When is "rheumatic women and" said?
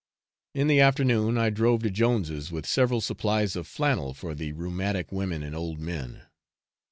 4.51-5.55